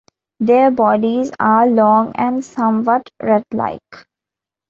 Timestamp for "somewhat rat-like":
2.43-4.07